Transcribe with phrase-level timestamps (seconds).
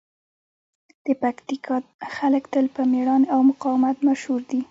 [1.05, 1.75] د پکتیکا
[2.15, 4.59] خلک تل په مېړانې او مقاومت مشهور دي.